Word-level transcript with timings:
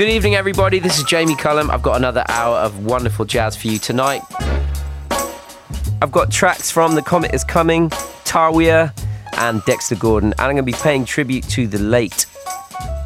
Good 0.00 0.08
evening, 0.08 0.34
everybody. 0.34 0.78
This 0.78 0.96
is 0.96 1.04
Jamie 1.04 1.36
Cullum. 1.36 1.70
I've 1.70 1.82
got 1.82 1.98
another 1.98 2.24
hour 2.26 2.56
of 2.56 2.86
wonderful 2.86 3.26
jazz 3.26 3.54
for 3.54 3.68
you 3.68 3.78
tonight. 3.78 4.22
I've 6.00 6.10
got 6.10 6.30
tracks 6.30 6.70
from 6.70 6.94
The 6.94 7.02
Comet 7.02 7.34
is 7.34 7.44
Coming, 7.44 7.90
Tawiah, 8.24 8.98
and 9.36 9.62
Dexter 9.66 9.96
Gordon, 9.96 10.32
and 10.32 10.40
I'm 10.40 10.54
going 10.54 10.56
to 10.56 10.62
be 10.62 10.72
paying 10.72 11.04
tribute 11.04 11.44
to 11.50 11.66
the 11.66 11.78
late 11.78 12.24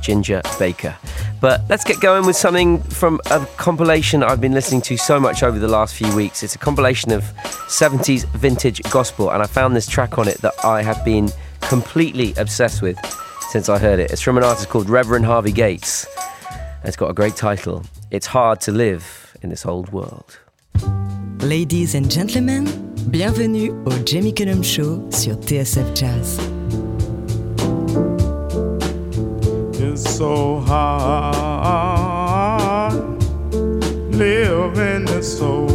Ginger 0.03 0.41
Baker. 0.61 0.97
But 1.41 1.63
let's 1.69 1.83
get 1.83 1.99
going 1.99 2.27
with 2.27 2.37
something 2.37 2.81
from 2.85 3.21
a 3.29 3.45
compilation 3.57 4.23
I've 4.23 4.41
been 4.41 4.55
listening 4.55 4.83
to 4.83 4.97
so 4.97 5.19
much 5.19 5.43
over 5.43 5.59
the 5.59 5.67
last 5.67 5.97
few 5.97 6.15
weeks. 6.15 6.45
It's 6.45 6.55
a 6.55 6.59
compilation 6.59 7.11
of 7.11 7.25
70s 7.67 8.25
vintage 8.37 8.81
gospel, 8.93 9.33
and 9.33 9.43
I 9.43 9.47
found 9.47 9.75
this 9.75 9.89
track 9.89 10.17
on 10.17 10.29
it 10.29 10.41
that 10.43 10.55
I 10.65 10.83
have 10.83 11.05
been 11.05 11.33
completely 11.61 12.35
obsessed 12.37 12.83
with 12.83 12.97
since 13.51 13.69
I 13.69 13.81
heard 13.81 13.99
it. 13.99 14.13
It's 14.13 14.23
from 14.23 14.39
an 14.39 14.45
artist 14.45 14.69
called 14.69 14.89
Reverend 14.89 15.25
Harvey 15.25 15.51
Gates. 15.51 16.07
It's 16.87 16.97
got 16.97 17.09
a 17.09 17.15
great 17.15 17.35
title. 17.35 17.83
It's 18.11 18.27
hard 18.27 18.61
to 18.63 18.71
live 18.71 19.35
in 19.41 19.49
this 19.49 19.65
old 19.65 19.91
world. 19.91 20.39
Ladies 21.41 21.95
and 21.95 22.11
gentlemen, 22.11 22.67
bienvenue 23.11 23.73
au 23.87 24.05
Jamie 24.05 24.35
Cullum 24.35 24.63
Show 24.63 25.01
sur 25.11 25.35
TSF 25.37 25.95
Jazz. 25.95 26.39
It's 29.81 30.11
so 30.15 30.61
hard 30.61 31.95
living 34.13 35.07
this 35.07 35.41
old 35.41 35.74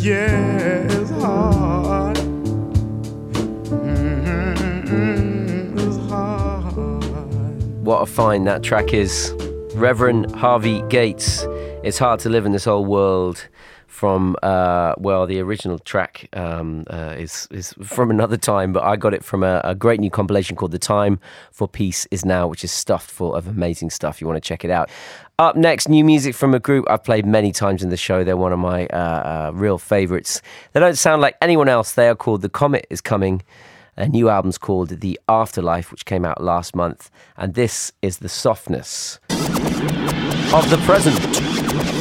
Yeah, 0.00 0.30
yeah, 0.58 0.98
it's 0.98 1.10
hard. 1.10 2.16
Mm, 4.96 5.78
it's 5.78 5.98
hard. 6.08 7.84
What 7.84 8.00
a 8.00 8.06
find 8.06 8.46
that 8.46 8.62
track 8.62 8.94
is. 8.94 9.34
Reverend 9.74 10.34
Harvey 10.34 10.80
Gates. 10.88 11.44
It's 11.84 11.98
hard 11.98 12.18
to 12.20 12.30
live 12.30 12.46
in 12.46 12.52
this 12.52 12.66
old 12.66 12.88
world. 12.88 13.46
From 13.88 14.36
uh, 14.42 14.94
well, 14.96 15.26
the 15.26 15.40
original 15.40 15.78
track 15.78 16.30
um, 16.32 16.86
uh, 16.88 17.16
is 17.18 17.46
is 17.50 17.74
from 17.82 18.10
another 18.10 18.38
time, 18.38 18.72
but 18.72 18.82
I 18.82 18.96
got 18.96 19.12
it 19.12 19.22
from 19.22 19.42
a, 19.42 19.60
a 19.62 19.74
great 19.74 20.00
new 20.00 20.10
compilation 20.10 20.56
called 20.56 20.70
"The 20.70 20.78
Time 20.78 21.20
for 21.50 21.68
Peace 21.68 22.06
Is 22.10 22.24
Now," 22.24 22.46
which 22.46 22.64
is 22.64 22.70
stuffed 22.70 23.10
full 23.10 23.34
of 23.34 23.46
amazing 23.46 23.90
stuff. 23.90 24.22
You 24.22 24.26
want 24.26 24.42
to 24.42 24.48
check 24.48 24.64
it 24.64 24.70
out. 24.70 24.88
Up 25.40 25.56
next, 25.56 25.88
new 25.88 26.04
music 26.04 26.34
from 26.34 26.52
a 26.52 26.58
group 26.58 26.84
I've 26.90 27.02
played 27.02 27.24
many 27.24 27.50
times 27.50 27.82
in 27.82 27.88
the 27.88 27.96
show. 27.96 28.24
They're 28.24 28.36
one 28.36 28.52
of 28.52 28.58
my 28.58 28.86
uh, 28.88 28.96
uh, 29.48 29.50
real 29.54 29.78
favorites. 29.78 30.42
They 30.74 30.80
don't 30.80 30.98
sound 30.98 31.22
like 31.22 31.34
anyone 31.40 31.66
else. 31.66 31.94
They 31.94 32.08
are 32.08 32.14
called 32.14 32.42
"The 32.42 32.50
Comet 32.50 32.86
Is 32.90 33.00
Coming." 33.00 33.40
A 33.96 34.06
new 34.06 34.28
album's 34.28 34.58
called 34.58 35.00
The 35.00 35.18
Afterlife, 35.30 35.90
which 35.90 36.04
came 36.04 36.26
out 36.26 36.42
last 36.42 36.76
month, 36.76 37.10
and 37.38 37.54
this 37.54 37.90
is 38.02 38.18
the 38.18 38.28
softness 38.28 39.18
of 39.30 40.68
the 40.68 40.78
present. 40.84 41.99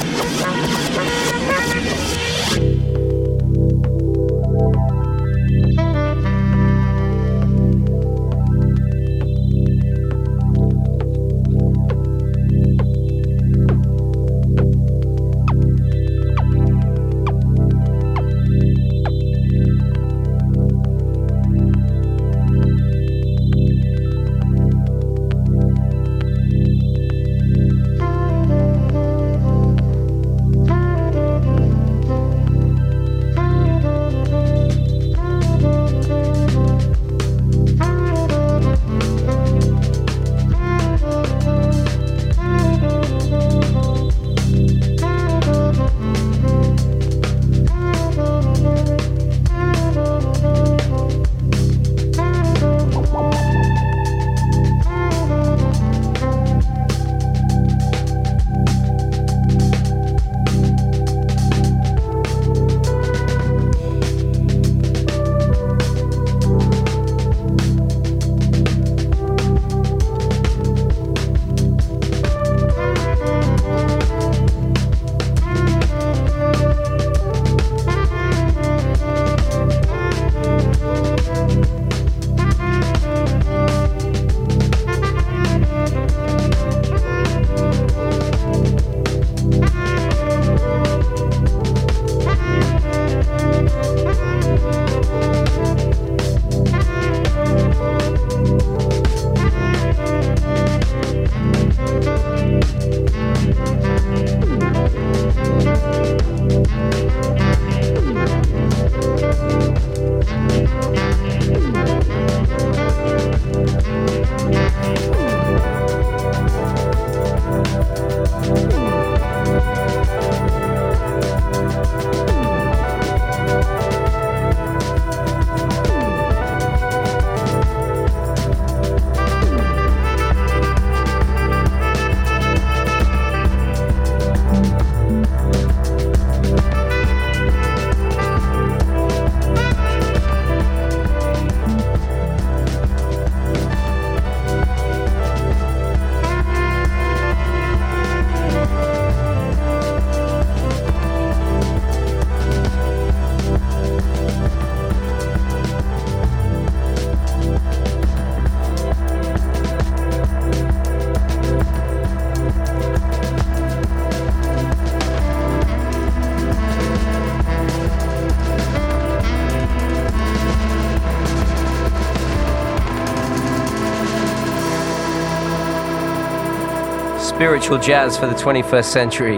Spiritual 177.40 177.78
jazz 177.78 178.18
for 178.18 178.28
the 178.28 178.36
21st 178.36 178.84
century. 178.84 179.38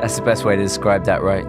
That's 0.00 0.16
the 0.16 0.22
best 0.22 0.44
way 0.44 0.56
to 0.56 0.62
describe 0.64 1.04
that, 1.04 1.22
right? 1.22 1.44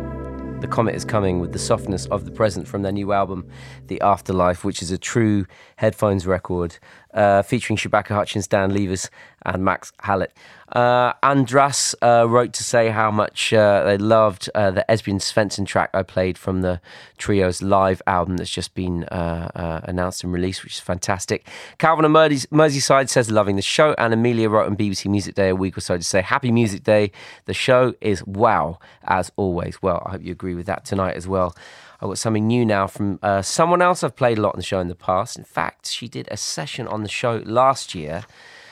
The 0.61 0.67
Comet 0.67 0.93
is 0.93 1.03
coming 1.03 1.39
with 1.39 1.53
the 1.53 1.57
softness 1.57 2.05
of 2.05 2.23
the 2.23 2.29
present 2.29 2.67
from 2.67 2.83
their 2.83 2.91
new 2.91 3.13
album, 3.13 3.49
The 3.87 3.99
Afterlife, 3.99 4.63
which 4.63 4.83
is 4.83 4.91
a 4.91 4.99
true 4.99 5.47
headphones 5.77 6.27
record 6.27 6.77
uh, 7.13 7.41
featuring 7.41 7.77
Shabaka 7.77 8.09
Hutchings, 8.09 8.47
Dan 8.47 8.71
Leavers, 8.71 9.09
and 9.45 9.63
Max 9.63 9.91
Hallett. 9.99 10.33
Uh, 10.71 11.11
Andras 11.21 11.95
uh, 12.01 12.25
wrote 12.29 12.53
to 12.53 12.63
say 12.63 12.89
how 12.89 13.11
much 13.11 13.51
uh, 13.51 13.83
they 13.83 13.97
loved 13.97 14.49
uh, 14.55 14.71
the 14.71 14.85
Esbjørn 14.87 15.19
Svensson 15.19 15.65
track 15.65 15.89
I 15.93 16.03
played 16.03 16.37
from 16.37 16.61
the 16.61 16.79
trio's 17.17 17.61
live 17.61 18.01
album 18.07 18.37
that's 18.37 18.49
just 18.49 18.73
been 18.73 19.03
uh, 19.05 19.81
announced 19.83 20.23
and 20.23 20.31
released, 20.31 20.63
which 20.63 20.75
is 20.75 20.79
fantastic. 20.79 21.45
Calvin 21.77 22.05
and 22.05 22.15
Merseyside 22.15 23.09
says 23.09 23.29
loving 23.29 23.57
the 23.57 23.61
show, 23.61 23.93
and 23.97 24.13
Amelia 24.13 24.49
wrote 24.49 24.67
on 24.67 24.77
BBC 24.77 25.09
Music 25.09 25.35
Day 25.35 25.49
a 25.49 25.55
week 25.55 25.77
or 25.77 25.81
so 25.81 25.97
to 25.97 26.03
say 26.03 26.21
Happy 26.21 26.51
Music 26.51 26.83
Day. 26.83 27.11
The 27.45 27.53
show 27.53 27.93
is 27.99 28.25
wow 28.25 28.79
as 29.03 29.31
always. 29.35 29.81
Well, 29.81 30.01
I 30.05 30.11
hope 30.11 30.23
you 30.23 30.31
agree 30.31 30.55
with 30.55 30.67
that 30.67 30.85
tonight 30.85 31.17
as 31.17 31.27
well. 31.27 31.53
I've 32.01 32.09
got 32.09 32.17
something 32.17 32.47
new 32.47 32.65
now 32.65 32.87
from 32.87 33.19
uh, 33.21 33.43
someone 33.43 33.81
else 33.81 34.03
I've 34.03 34.15
played 34.15 34.39
a 34.39 34.41
lot 34.41 34.55
on 34.55 34.59
the 34.59 34.65
show 34.65 34.79
in 34.79 34.87
the 34.87 34.95
past. 34.95 35.37
In 35.37 35.43
fact, 35.43 35.87
she 35.87 36.07
did 36.07 36.27
a 36.31 36.37
session 36.37 36.87
on 36.87 37.03
the 37.03 37.09
show 37.09 37.43
last 37.45 37.93
year. 37.93 38.23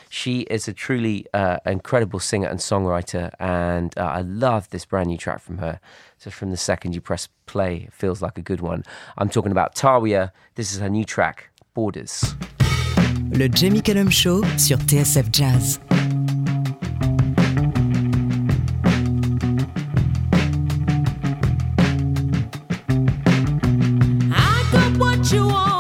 She 0.10 0.42
is 0.42 0.68
a 0.68 0.74
truly 0.74 1.28
uh, 1.36 1.58
incredible 1.64 2.20
singer 2.20 2.48
and 2.48 2.60
songwriter, 2.60 3.32
and 3.40 3.96
uh, 3.96 4.02
I 4.02 4.22
love 4.22 4.68
this 4.72 4.84
brand 4.84 5.10
new 5.10 5.18
track 5.18 5.40
from 5.42 5.60
her. 5.60 5.80
So, 6.18 6.32
from 6.32 6.50
the 6.50 6.58
second 6.58 6.96
you 6.96 7.02
press 7.02 7.30
play, 7.46 7.84
it 7.88 7.94
feels 7.94 8.20
like 8.20 8.40
a 8.40 8.42
good 8.42 8.62
one. 8.62 8.84
I'm 9.20 9.30
talking 9.30 9.52
about 9.52 9.76
Tawiah. 9.76 10.32
This 10.56 10.74
is 10.74 10.80
her 10.80 10.90
new 10.90 11.06
track, 11.06 11.52
Borders. 11.76 12.34
Le 13.32 13.48
Jamie 13.48 13.84
Cullum 13.84 14.10
Show 14.10 14.42
sur 14.58 14.78
TSF 14.78 15.32
Jazz. 15.32 15.80
you 25.40 25.48
want. 25.48 25.79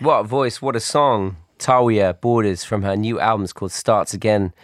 Voice, 0.00 0.62
what 0.62 0.76
a 0.76 0.80
song. 0.80 1.36
Tawiah 1.58 2.18
Borders 2.18 2.64
from 2.64 2.82
her 2.82 2.96
new 2.96 3.20
album 3.20 3.44
is 3.44 3.52
called 3.52 3.70
Starts 3.70 4.14
Again. 4.14 4.54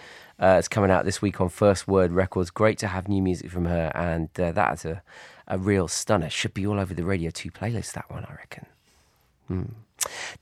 Uh, 0.40 0.56
it's 0.58 0.66
coming 0.66 0.90
out 0.90 1.04
this 1.04 1.20
week 1.20 1.42
on 1.42 1.50
First 1.50 1.86
Word 1.86 2.10
Records. 2.12 2.50
Great 2.50 2.78
to 2.78 2.86
have 2.86 3.06
new 3.06 3.20
music 3.20 3.50
from 3.50 3.66
her, 3.66 3.92
and 3.94 4.30
uh, 4.40 4.52
that 4.52 4.74
is 4.74 4.86
a, 4.86 5.02
a 5.46 5.58
real 5.58 5.88
stunner. 5.88 6.30
Should 6.30 6.54
be 6.54 6.66
all 6.66 6.80
over 6.80 6.94
the 6.94 7.04
Radio 7.04 7.30
2 7.30 7.50
playlist, 7.50 7.92
that 7.92 8.10
one, 8.10 8.24
I 8.24 8.34
reckon. 8.34 8.66
Hmm. 9.48 9.62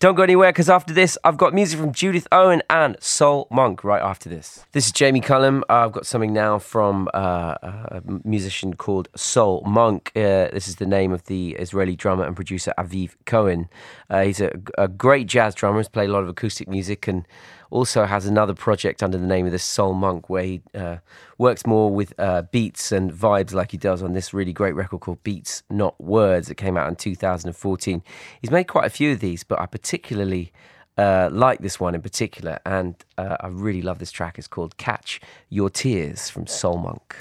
Don't 0.00 0.14
go 0.14 0.22
anywhere 0.22 0.52
because 0.52 0.68
after 0.68 0.92
this, 0.92 1.16
I've 1.24 1.36
got 1.36 1.54
music 1.54 1.78
from 1.78 1.92
Judith 1.92 2.26
Owen 2.32 2.62
and 2.68 2.96
Sol 3.00 3.46
Monk 3.50 3.84
right 3.84 4.02
after 4.02 4.28
this. 4.28 4.64
This 4.72 4.86
is 4.86 4.92
Jamie 4.92 5.20
Cullum. 5.20 5.64
Uh, 5.68 5.84
I've 5.84 5.92
got 5.92 6.06
something 6.06 6.32
now 6.32 6.58
from 6.58 7.08
uh, 7.14 7.54
a 7.62 8.02
musician 8.24 8.74
called 8.74 9.08
Sol 9.16 9.62
Monk. 9.66 10.12
Uh, 10.16 10.48
this 10.52 10.68
is 10.68 10.76
the 10.76 10.86
name 10.86 11.12
of 11.12 11.24
the 11.24 11.52
Israeli 11.52 11.96
drummer 11.96 12.24
and 12.24 12.36
producer 12.36 12.72
Aviv 12.78 13.12
Cohen. 13.26 13.68
Uh, 14.10 14.22
he's 14.22 14.40
a, 14.40 14.50
a, 14.76 14.88
great 14.88 15.26
jazz 15.26 15.54
drummer, 15.54 15.78
he's 15.78 15.88
played 15.88 16.10
a 16.10 16.12
lot 16.12 16.22
of 16.22 16.28
acoustic 16.28 16.68
music 16.68 17.08
and 17.08 17.26
also 17.74 18.04
has 18.04 18.24
another 18.24 18.54
project 18.54 19.02
under 19.02 19.18
the 19.18 19.26
name 19.26 19.46
of 19.46 19.52
the 19.52 19.58
Sol 19.58 19.94
Monk 19.94 20.30
where 20.30 20.44
he 20.44 20.62
uh, 20.76 20.98
works 21.38 21.66
more 21.66 21.92
with 21.92 22.14
uh, 22.18 22.42
beats 22.52 22.92
and 22.92 23.12
vibes 23.12 23.52
like 23.52 23.72
he 23.72 23.76
does 23.76 24.00
on 24.00 24.12
this 24.12 24.32
really 24.32 24.52
great 24.52 24.76
record 24.76 25.00
called 25.00 25.22
Beats 25.24 25.64
Not 25.68 26.00
Words 26.00 26.46
that 26.46 26.54
came 26.54 26.76
out 26.76 26.88
in 26.88 26.94
2014. 26.94 28.02
He's 28.40 28.50
made 28.52 28.64
quite 28.64 28.86
a 28.86 28.90
few 28.90 29.10
of 29.10 29.18
these, 29.18 29.42
but 29.42 29.58
I 29.58 29.66
particularly 29.66 30.52
uh, 30.96 31.28
like 31.32 31.58
this 31.58 31.80
one 31.80 31.96
in 31.96 32.00
particular, 32.00 32.60
and 32.64 32.94
uh, 33.18 33.36
I 33.40 33.48
really 33.48 33.82
love 33.82 33.98
this 33.98 34.12
track. 34.12 34.38
It's 34.38 34.46
called 34.46 34.76
Catch 34.76 35.20
Your 35.48 35.68
Tears 35.68 36.30
from 36.30 36.46
Sol 36.46 36.78
Monk. 36.78 37.16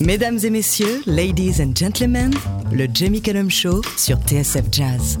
Mesdames 0.00 0.42
et 0.42 0.50
messieurs, 0.50 1.06
ladies 1.06 1.60
and 1.60 1.76
gentlemen, 1.76 2.32
le 2.70 2.88
Jamie 2.88 3.20
Cullum 3.20 3.50
Show 3.50 3.82
sur 3.98 4.16
TSF 4.16 4.70
Jazz. 4.70 5.18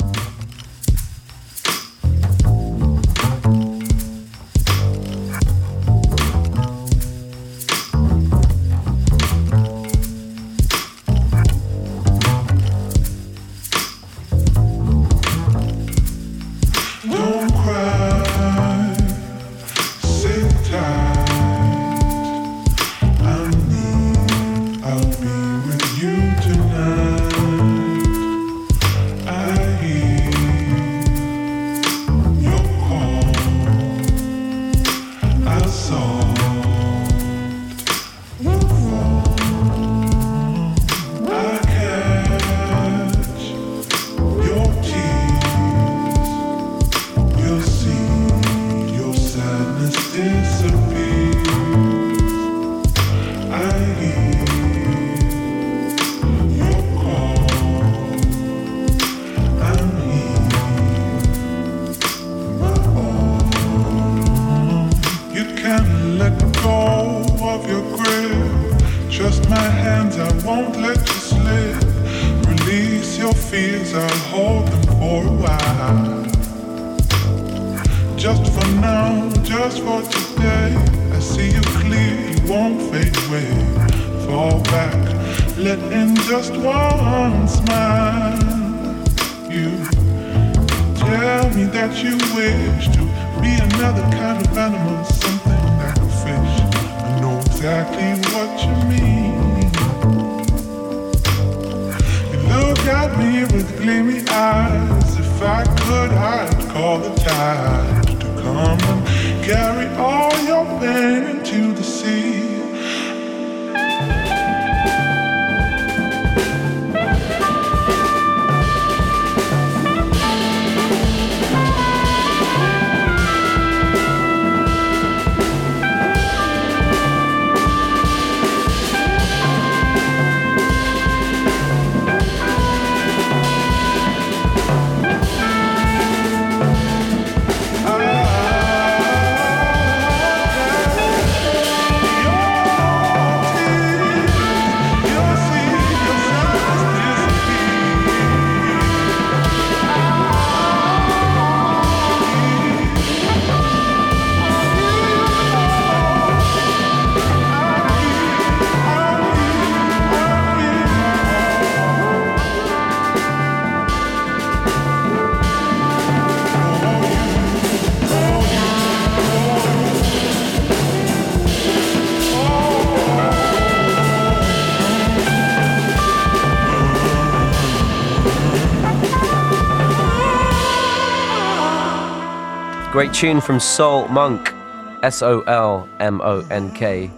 Great 182.96 183.12
tune 183.12 183.42
from 183.42 183.60
Sol 183.60 184.08
Monk. 184.08 184.54
S 185.02 185.20
O 185.20 185.42
L 185.42 185.86
M 186.00 186.18
O 186.22 186.40
N 186.50 186.72
K 186.72 187.10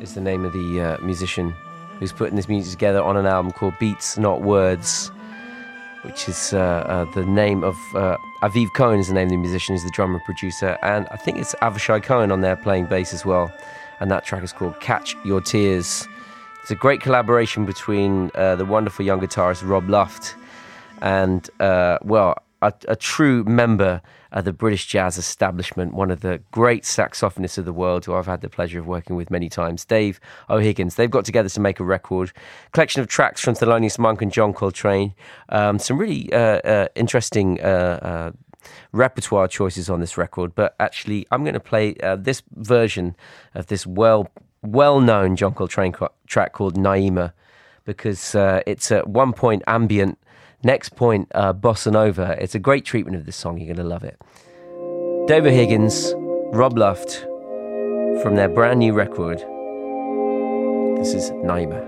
is 0.00 0.16
the 0.16 0.20
name 0.20 0.44
of 0.44 0.52
the 0.52 0.80
uh, 0.80 0.98
musician 0.98 1.54
who's 2.00 2.10
putting 2.12 2.34
this 2.34 2.48
music 2.48 2.72
together 2.72 3.00
on 3.00 3.16
an 3.16 3.24
album 3.24 3.52
called 3.52 3.74
Beats 3.78 4.18
Not 4.18 4.42
Words, 4.42 5.12
which 6.02 6.28
is 6.28 6.52
uh, 6.52 6.58
uh, 6.58 7.04
the 7.14 7.24
name 7.24 7.62
of 7.62 7.76
uh, 7.94 8.16
Aviv 8.42 8.74
Cohen 8.74 8.98
is 8.98 9.06
the 9.06 9.14
name 9.14 9.26
of 9.26 9.30
the 9.30 9.36
musician, 9.36 9.76
he's 9.76 9.84
the 9.84 9.92
drummer 9.92 10.20
producer, 10.24 10.76
and 10.82 11.06
I 11.12 11.16
think 11.18 11.38
it's 11.38 11.54
Avishai 11.62 12.02
Cohen 12.02 12.32
on 12.32 12.40
there 12.40 12.56
playing 12.56 12.86
bass 12.86 13.14
as 13.14 13.24
well. 13.24 13.54
And 14.00 14.10
that 14.10 14.24
track 14.24 14.42
is 14.42 14.52
called 14.52 14.80
Catch 14.80 15.14
Your 15.24 15.40
Tears. 15.40 16.08
It's 16.62 16.72
a 16.72 16.74
great 16.74 17.00
collaboration 17.00 17.64
between 17.64 18.32
uh, 18.34 18.56
the 18.56 18.64
wonderful 18.64 19.04
young 19.04 19.20
guitarist 19.20 19.62
Rob 19.64 19.88
Luft 19.88 20.34
and, 21.00 21.48
uh, 21.60 21.98
well, 22.02 22.42
a, 22.62 22.72
a 22.88 22.96
true 22.96 23.44
member 23.44 24.00
of 24.32 24.44
the 24.44 24.52
British 24.52 24.86
jazz 24.86 25.18
establishment, 25.18 25.94
one 25.94 26.10
of 26.10 26.20
the 26.20 26.40
great 26.50 26.82
saxophonists 26.82 27.58
of 27.58 27.64
the 27.64 27.72
world 27.72 28.04
who 28.04 28.14
I've 28.14 28.26
had 28.26 28.40
the 28.40 28.48
pleasure 28.48 28.78
of 28.78 28.86
working 28.86 29.16
with 29.16 29.30
many 29.30 29.48
times, 29.48 29.84
Dave 29.84 30.20
O'Higgins. 30.50 30.96
They've 30.96 31.10
got 31.10 31.24
together 31.24 31.48
to 31.48 31.60
make 31.60 31.80
a 31.80 31.84
record, 31.84 32.32
collection 32.72 33.00
of 33.00 33.08
tracks 33.08 33.40
from 33.40 33.54
Thelonious 33.54 33.98
Monk 33.98 34.22
and 34.22 34.32
John 34.32 34.52
Coltrane, 34.52 35.14
um, 35.48 35.78
some 35.78 35.98
really 35.98 36.32
uh, 36.32 36.38
uh, 36.38 36.88
interesting 36.94 37.60
uh, 37.60 37.64
uh, 37.64 38.68
repertoire 38.92 39.48
choices 39.48 39.88
on 39.88 40.00
this 40.00 40.18
record. 40.18 40.54
But 40.54 40.74
actually, 40.80 41.26
I'm 41.30 41.44
going 41.44 41.54
to 41.54 41.60
play 41.60 41.96
uh, 42.02 42.16
this 42.16 42.42
version 42.56 43.16
of 43.54 43.66
this 43.68 43.86
well 43.86 44.28
well 44.62 45.00
known 45.00 45.36
John 45.36 45.54
Coltrane 45.54 45.92
co- 45.92 46.12
track 46.26 46.52
called 46.52 46.76
Naima 46.76 47.32
because 47.84 48.34
it's 48.66 48.90
at 48.90 49.08
one 49.08 49.32
point 49.32 49.62
ambient 49.68 50.18
Next 50.64 50.96
point, 50.96 51.28
uh, 51.34 51.52
Bossa 51.52 51.92
Nova. 51.92 52.36
It's 52.40 52.54
a 52.54 52.58
great 52.58 52.84
treatment 52.84 53.16
of 53.16 53.26
this 53.26 53.36
song. 53.36 53.58
You're 53.58 53.74
going 53.74 53.76
to 53.76 53.84
love 53.84 54.04
it. 54.04 54.20
Dave 55.28 55.44
O'Higgins, 55.44 56.14
Rob 56.52 56.78
Luft, 56.78 57.20
from 58.22 58.36
their 58.36 58.48
brand 58.48 58.80
new 58.80 58.92
record. 58.92 59.38
This 60.98 61.12
is 61.14 61.30
Naima. 61.44 61.84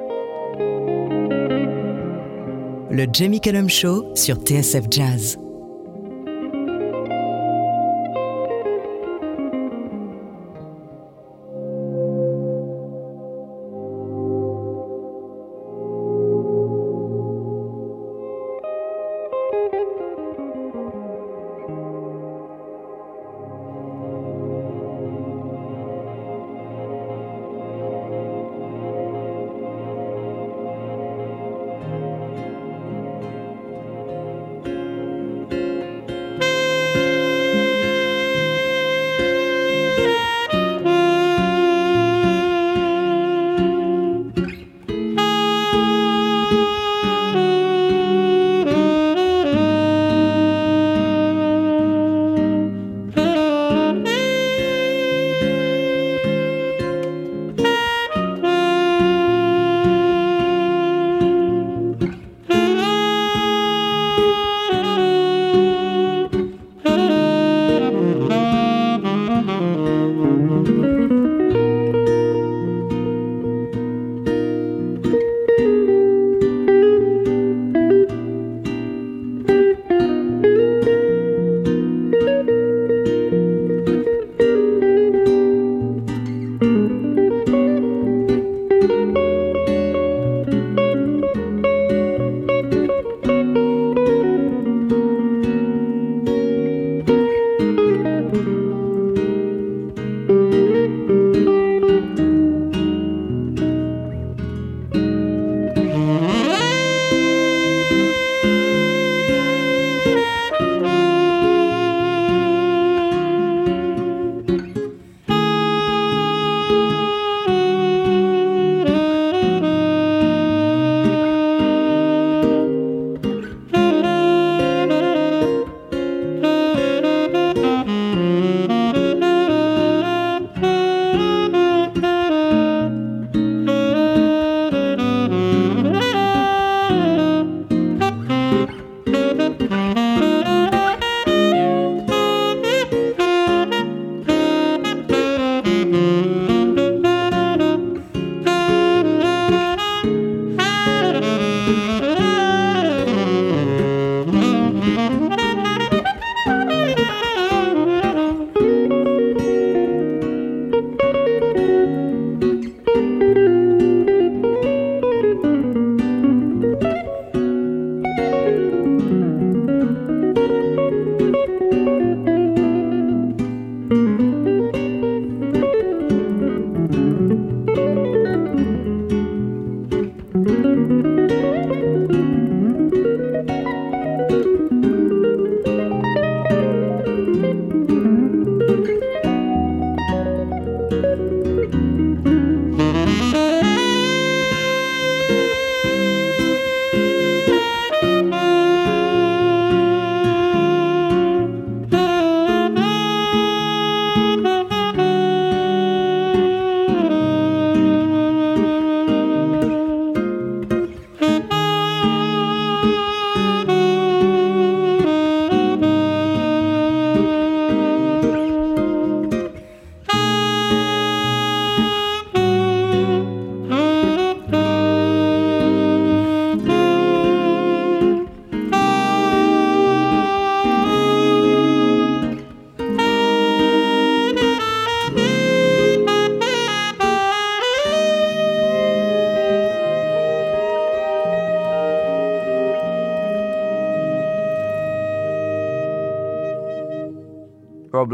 Le 2.91 3.07
Jamie 3.07 3.41
Cullum 3.41 3.69
Show 3.69 4.15
sur 4.15 4.37
TSF 4.37 4.91
Jazz. 4.91 5.39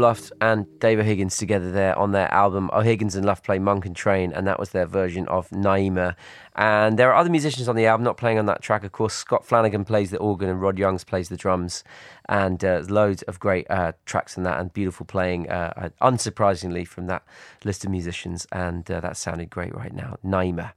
Luft 0.05 0.31
and 0.39 0.67
Dave 0.79 0.99
O'Higgins 0.99 1.35
together 1.35 1.71
there 1.71 1.97
on 1.97 2.11
their 2.11 2.31
album 2.31 2.69
O'Higgins 2.71 3.15
and 3.15 3.25
Luft 3.25 3.43
play 3.43 3.57
Monk 3.57 3.87
and 3.87 3.95
Trane, 3.95 4.31
and 4.35 4.45
that 4.45 4.59
was 4.59 4.69
their 4.69 4.85
version 4.85 5.27
of 5.29 5.49
Naima. 5.49 6.15
And 6.55 6.99
there 6.99 7.11
are 7.11 7.15
other 7.15 7.31
musicians 7.31 7.67
on 7.67 7.75
the 7.75 7.87
album 7.87 8.03
not 8.03 8.15
playing 8.15 8.37
on 8.37 8.45
that 8.45 8.61
track, 8.61 8.83
of 8.83 8.91
course. 8.91 9.15
Scott 9.15 9.43
Flanagan 9.43 9.83
plays 9.83 10.11
the 10.11 10.19
organ 10.19 10.47
and 10.47 10.61
Rod 10.61 10.77
Youngs 10.77 11.03
plays 11.03 11.29
the 11.29 11.37
drums, 11.37 11.83
and 12.29 12.63
uh, 12.63 12.83
loads 12.87 13.23
of 13.23 13.39
great 13.39 13.65
uh, 13.71 13.93
tracks 14.05 14.37
in 14.37 14.43
that 14.43 14.59
and 14.59 14.71
beautiful 14.71 15.07
playing, 15.07 15.49
uh, 15.49 15.89
unsurprisingly, 16.03 16.87
from 16.87 17.07
that 17.07 17.23
list 17.63 17.83
of 17.83 17.89
musicians. 17.89 18.45
And 18.51 18.89
uh, 18.91 18.99
that 18.99 19.17
sounded 19.17 19.49
great 19.49 19.73
right 19.75 19.93
now. 19.93 20.17
Naima. 20.23 20.73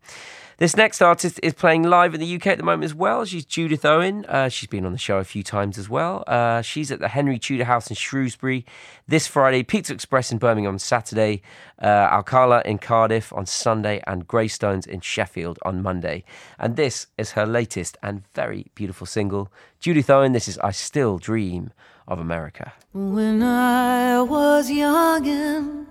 This 0.58 0.76
next 0.76 1.00
artist 1.00 1.38
is 1.40 1.54
playing 1.54 1.84
live 1.84 2.14
in 2.14 2.20
the 2.20 2.34
UK 2.34 2.48
at 2.48 2.58
the 2.58 2.64
moment 2.64 2.82
as 2.82 2.92
well. 2.92 3.24
She's 3.24 3.44
Judith 3.44 3.84
Owen. 3.84 4.24
Uh, 4.24 4.48
she's 4.48 4.68
been 4.68 4.84
on 4.84 4.90
the 4.90 4.98
show 4.98 5.18
a 5.18 5.24
few 5.24 5.44
times 5.44 5.78
as 5.78 5.88
well. 5.88 6.24
Uh, 6.26 6.62
she's 6.62 6.90
at 6.90 6.98
the 6.98 7.06
Henry 7.06 7.38
Tudor 7.38 7.62
House 7.62 7.88
in 7.88 7.94
Shrewsbury 7.94 8.66
this 9.06 9.28
Friday, 9.28 9.62
Pizza 9.62 9.94
Express 9.94 10.32
in 10.32 10.38
Birmingham 10.38 10.72
on 10.72 10.78
Saturday, 10.80 11.42
uh, 11.80 11.86
Alcala 11.86 12.62
in 12.64 12.78
Cardiff 12.78 13.32
on 13.32 13.46
Sunday, 13.46 14.02
and 14.08 14.26
Greystones 14.26 14.84
in 14.84 14.98
Sheffield 14.98 15.60
on 15.62 15.80
Monday. 15.80 16.24
And 16.58 16.74
this 16.74 17.06
is 17.16 17.30
her 17.32 17.46
latest 17.46 17.96
and 18.02 18.24
very 18.34 18.66
beautiful 18.74 19.06
single. 19.06 19.52
Judith 19.78 20.10
Owen, 20.10 20.32
this 20.32 20.48
is 20.48 20.58
I 20.58 20.72
Still 20.72 21.18
Dream 21.18 21.70
of 22.08 22.18
America. 22.18 22.72
When 22.92 23.44
I 23.44 24.22
was 24.22 24.68
young 24.72 25.24
and 25.24 25.86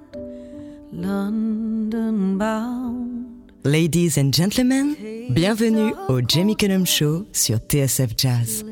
London 0.92 2.38
bound. 2.38 3.37
Ladies 3.68 4.18
and 4.18 4.34
gentlemen, 4.34 4.96
bienvenue 5.30 5.94
au 6.08 6.22
Jamie 6.26 6.56
Cullum 6.56 6.86
Show 6.86 7.26
sur 7.34 7.58
TSF 7.58 8.16
Jazz. 8.16 8.64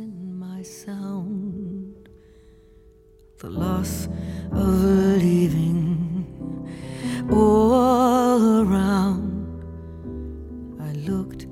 The 3.42 3.50
loss 3.50 4.08
of 4.54 4.84
leaving 5.22 6.16
all 7.30 8.62
around. 8.62 9.66
I 10.80 10.94
looked 11.06 11.48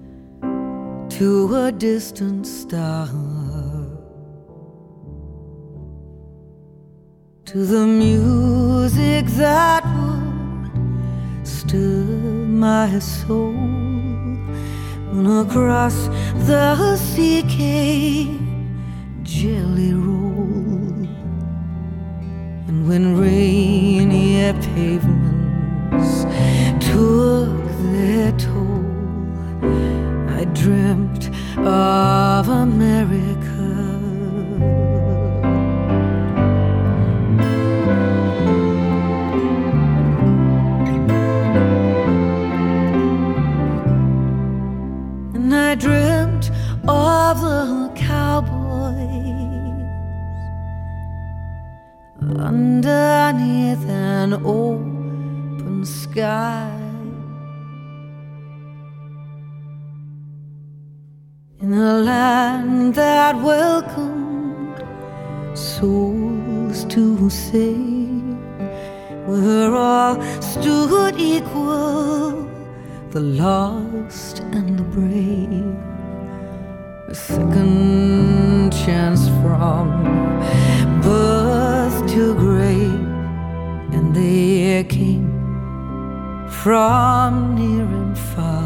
to 1.20 1.56
a 1.66 1.72
distant 1.74 2.48
star. 2.48 3.10
To 7.48 7.66
the 7.66 7.86
music 7.86 9.26
that 9.36 9.84
would 9.98 10.33
stir 11.74 12.06
my 12.66 13.00
soul. 13.00 13.54
When 15.12 15.26
across 15.26 16.08
the 16.48 16.96
sea 16.98 17.42
came 17.44 18.78
Jelly 19.24 19.94
Roll. 19.94 21.08
And 22.68 22.88
when 22.88 23.18
rainy 23.18 24.54
pavements 24.68 26.14
took 26.88 27.64
their 27.92 28.32
toll, 28.34 28.86
I 30.40 30.46
dreamt 30.54 31.32
of 31.58 32.50
America. 32.50 33.43
Of 47.34 47.42
the 47.42 47.92
cowboys 47.96 48.52
underneath 52.52 53.84
an 53.90 54.34
open 54.46 55.84
sky. 55.84 56.70
In 61.60 61.74
a 61.74 61.94
land 62.10 62.94
that 62.94 63.36
welcomed 63.42 64.78
souls 65.58 66.86
to 66.86 67.30
save, 67.30 68.38
where 69.26 69.74
all 69.76 70.22
stood 70.40 71.16
equal, 71.18 72.48
the 73.10 73.22
lost 73.22 74.42
and 74.52 74.78
the 74.78 74.84
brave. 74.84 75.93
A 77.14 77.16
second 77.16 78.74
chance 78.74 79.28
from 79.44 79.86
birth 81.04 82.12
to 82.12 82.34
grave, 82.34 83.08
and 83.94 84.16
they 84.16 84.84
came 84.90 85.30
from 86.50 87.54
near 87.54 87.86
and 87.86 88.18
far. 88.18 88.66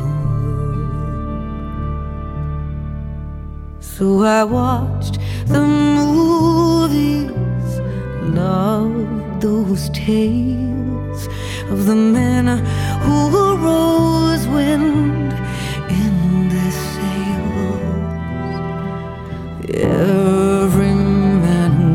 So 3.81 4.23
I 4.23 4.45
watched 4.45 5.19
the 5.47 5.63
movies, 5.99 7.29
loved 8.33 9.41
those 9.41 9.89
tales 9.89 11.27
of 11.69 11.85
the 11.85 11.95
men 11.95 12.47
who 13.03 13.57
rose 13.57 14.47
wind 14.47 15.26
Every 19.79 20.95
man 20.95 21.71
who 21.79 21.93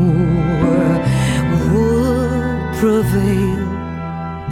would 1.73 2.77
prevail, 2.79 3.67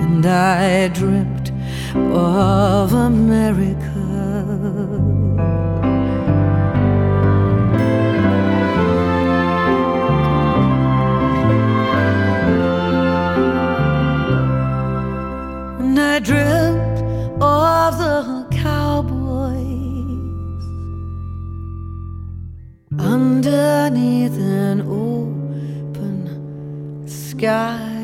and 0.03 0.25
I 0.25 0.89
dreamt 0.89 1.51
of 1.95 2.91
America. 2.93 3.79
And 15.79 15.99
I 15.99 16.19
dreamt 16.19 16.50
sky. 27.41 27.97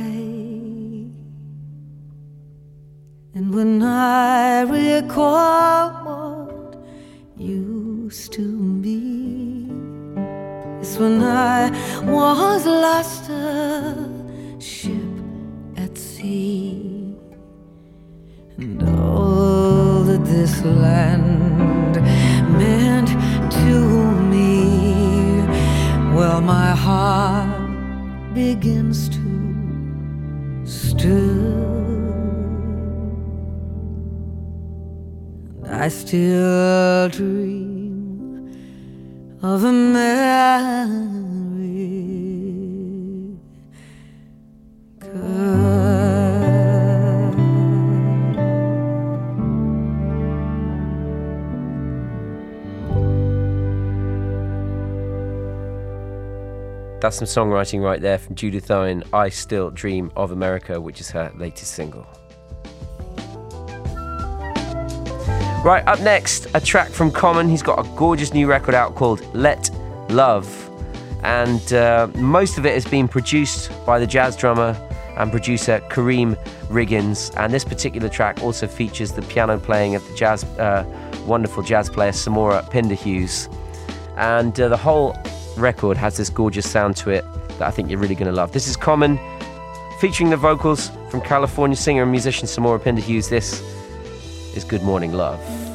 And 3.35 3.53
when 3.53 3.83
I 3.83 4.61
recall 4.61 5.89
what 6.05 6.75
used 7.37 8.33
to 8.33 8.47
be, 8.81 9.69
is 10.81 10.97
when 10.97 11.21
I 11.21 11.69
was 12.03 12.65
lost 12.65 13.29
a 13.29 14.09
ship 14.59 15.15
at 15.75 15.95
sea. 15.95 17.15
And 18.57 18.81
all 18.89 20.01
that 20.09 20.25
this 20.25 20.63
land 20.63 21.93
meant 22.57 23.09
to 23.59 23.75
me, 24.31 24.55
well, 26.15 26.41
my 26.41 26.71
heart 26.71 27.56
begins 28.37 29.09
to 29.09 29.25
stir. 30.63 31.27
I 35.65 35.87
still 35.87 37.09
dream 37.09 38.47
of 39.41 39.63
America. 39.63 41.17
That's 57.07 57.19
some 57.19 57.47
songwriting 57.47 57.81
right 57.81 58.01
there 58.01 58.17
from 58.17 58.35
Judith 58.35 58.69
Owen, 58.69 59.01
I 59.13 59.29
Still 59.29 59.69
Dream 59.69 60.11
of 60.17 60.31
America, 60.31 60.81
which 60.81 60.99
is 60.99 61.09
her 61.11 61.31
latest 61.37 61.71
single. 61.71 62.05
Right, 65.63 65.83
up 65.87 66.01
next, 66.01 66.47
a 66.53 66.59
track 66.59 66.89
from 66.89 67.11
Common. 67.11 67.47
He's 67.47 67.63
got 67.63 67.79
a 67.79 67.89
gorgeous 67.95 68.33
new 68.33 68.45
record 68.45 68.75
out 68.75 68.95
called 68.95 69.21
Let 69.33 69.69
Love. 70.09 70.69
And 71.23 71.71
uh, 71.71 72.09
most 72.15 72.57
of 72.57 72.65
it 72.65 72.73
has 72.73 72.83
been 72.83 73.07
produced 73.07 73.71
by 73.85 73.99
the 73.99 74.07
jazz 74.07 74.35
drummer 74.35 74.75
and 75.15 75.31
producer 75.31 75.79
Karriem 75.87 76.35
Riggins. 76.67 77.33
And 77.37 77.53
this 77.53 77.63
particular 77.63 78.09
track 78.09 78.43
also 78.43 78.67
features 78.67 79.13
the 79.13 79.21
piano 79.21 79.57
playing 79.57 79.95
of 79.95 80.05
the 80.09 80.13
jazz, 80.13 80.43
uh, 80.59 80.83
wonderful 81.25 81.63
jazz 81.63 81.89
player 81.89 82.11
Samora 82.11 82.69
Pinderhughes. 82.69 83.47
And 84.17 84.59
uh, 84.59 84.67
the 84.67 84.75
whole 84.75 85.15
record 85.57 85.97
has 85.97 86.17
this 86.17 86.29
gorgeous 86.29 86.69
sound 86.69 86.95
to 86.97 87.09
it 87.09 87.25
that 87.57 87.67
I 87.67 87.71
think 87.71 87.89
you're 87.89 87.99
really 87.99 88.15
going 88.15 88.27
to 88.27 88.35
love. 88.35 88.51
This 88.51 88.67
is 88.67 88.75
Common, 88.75 89.19
featuring 89.99 90.29
the 90.29 90.37
vocals 90.37 90.91
from 91.09 91.21
California 91.21 91.75
singer 91.75 92.03
and 92.03 92.11
musician 92.11 92.47
Samora 92.47 92.81
Pinderhughes. 92.81 93.29
This 93.29 93.61
is 94.55 94.63
Good 94.63 94.83
Morning 94.83 95.13
Love. 95.13 95.66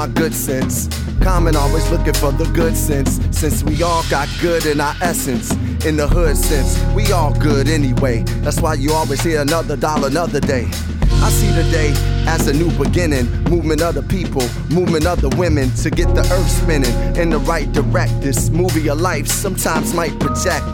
My 0.00 0.08
good 0.14 0.32
sense. 0.32 0.88
Common 1.20 1.54
always 1.54 1.86
looking 1.90 2.14
for 2.14 2.32
the 2.32 2.46
good 2.54 2.74
sense. 2.74 3.20
Since 3.38 3.62
we 3.64 3.82
all 3.82 4.02
got 4.08 4.30
good 4.40 4.64
in 4.64 4.80
our 4.80 4.94
essence. 5.02 5.52
In 5.84 5.98
the 5.98 6.08
hood 6.08 6.38
sense, 6.38 6.82
we 6.94 7.12
all 7.12 7.38
good 7.38 7.68
anyway. 7.68 8.22
That's 8.40 8.62
why 8.62 8.74
you 8.74 8.94
always 8.94 9.20
hear 9.20 9.42
another 9.42 9.76
dollar 9.76 10.08
another 10.08 10.40
day. 10.40 10.70
I 11.26 11.28
see 11.28 11.50
the 11.50 11.68
day 11.70 11.92
as 12.26 12.46
a 12.46 12.54
new 12.54 12.70
beginning. 12.82 13.26
Movement 13.50 13.82
of 13.82 13.94
the 13.94 14.02
people, 14.02 14.48
movement 14.70 15.04
of 15.04 15.20
the 15.20 15.28
women 15.36 15.70
to 15.82 15.90
get 15.90 16.14
the 16.14 16.22
earth 16.32 16.50
spinning 16.50 16.96
in 17.16 17.28
the 17.28 17.38
right 17.40 17.70
direct. 17.70 18.22
This 18.22 18.48
movie 18.48 18.88
of 18.88 19.02
life 19.02 19.26
sometimes 19.26 19.92
might 19.92 20.18
project 20.18 20.64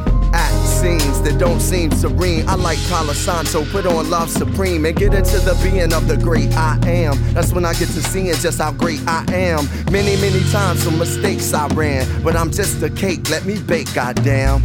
scenes 0.86 1.20
that 1.22 1.38
don't 1.38 1.60
seem 1.60 1.90
serene. 1.90 2.48
I 2.48 2.54
like 2.54 2.78
Palo 2.88 3.12
Santo, 3.12 3.64
put 3.66 3.86
on 3.86 4.08
love 4.08 4.30
supreme 4.30 4.84
and 4.84 4.96
get 4.96 5.14
into 5.14 5.38
the 5.40 5.58
being 5.62 5.92
of 5.92 6.06
the 6.06 6.16
great 6.16 6.52
I 6.52 6.78
am. 6.86 7.14
That's 7.34 7.52
when 7.52 7.64
I 7.64 7.72
get 7.72 7.88
to 7.88 8.02
seeing 8.02 8.34
just 8.34 8.58
how 8.58 8.72
great 8.72 9.00
I 9.06 9.24
am. 9.32 9.66
Many, 9.90 10.14
many 10.20 10.40
times 10.50 10.84
for 10.84 10.92
mistakes 10.92 11.52
I 11.52 11.66
ran, 11.68 12.06
but 12.22 12.36
I'm 12.36 12.50
just 12.52 12.82
a 12.82 12.90
cake, 12.90 13.28
let 13.30 13.44
me 13.44 13.60
bake, 13.60 13.92
goddamn. 13.94 14.62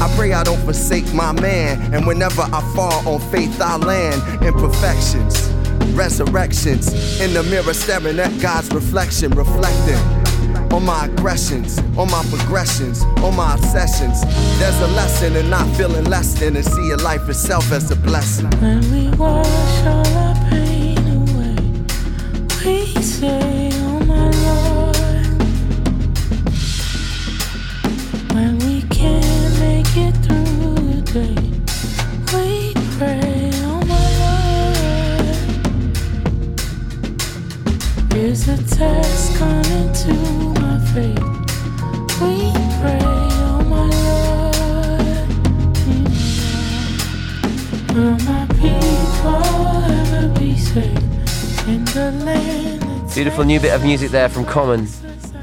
I 0.00 0.12
pray 0.16 0.32
I 0.32 0.42
don't 0.42 0.62
forsake 0.64 1.12
my 1.14 1.32
man, 1.32 1.94
and 1.94 2.06
whenever 2.06 2.42
I 2.42 2.60
fall 2.74 3.06
on 3.06 3.20
faith, 3.30 3.60
I 3.60 3.76
land 3.76 4.20
imperfections, 4.44 5.48
resurrections. 5.94 6.92
In 7.20 7.34
the 7.34 7.44
mirror, 7.44 7.74
staring 7.74 8.18
at 8.18 8.40
God's 8.40 8.68
reflection, 8.74 9.30
reflecting 9.30 10.21
on 10.72 10.84
my 10.86 11.04
aggressions, 11.04 11.78
on 11.98 12.10
my 12.10 12.24
progressions, 12.30 13.02
on 13.22 13.36
my 13.36 13.54
obsessions. 13.54 14.22
There's 14.58 14.80
a 14.80 14.88
lesson 14.88 15.36
in 15.36 15.50
not 15.50 15.68
feeling 15.76 16.04
less 16.04 16.32
than 16.38 16.56
and 16.56 16.64
seeing 16.64 16.98
life 16.98 17.28
itself 17.28 17.70
as 17.72 17.90
a 17.90 17.96
blessing. 17.96 18.50
When 18.60 18.80
we 18.90 19.10
wash 19.16 19.84
all 19.86 20.06
our 20.16 20.34
pain 20.48 20.98
away, 20.98 21.56
we 22.64 22.86
say, 23.02 23.70
Oh 23.74 24.00
my 24.06 24.30
Lord. 24.46 24.96
When 28.32 28.58
we 28.60 28.82
can't 28.88 29.58
make 29.60 29.94
it 29.96 30.14
through 30.24 30.74
the 30.90 31.02
day, 31.12 31.36
we 32.32 32.72
pray, 32.96 33.50
Oh 33.66 33.80
my 33.84 34.06
Lord. 34.22 34.56
Is 38.16 38.48
a 38.48 38.56
test 38.74 39.36
coming 39.36 39.92
to 39.92 40.61
faith. 40.92 41.18
We 42.20 42.52
pray, 42.80 42.98
oh 43.02 43.64
my 43.68 43.86
Lord. 44.04 45.28
Will 47.94 48.18
my 48.26 48.46
people 48.60 49.44
ever 49.90 50.28
be 50.38 50.56
safe 50.56 51.68
in 51.68 51.84
the 51.86 52.12
land? 52.24 53.14
Beautiful 53.14 53.44
new 53.44 53.58
bit 53.58 53.72
of 53.72 53.82
music 53.82 54.10
there 54.10 54.28
from 54.28 54.44
Common, 54.44 54.86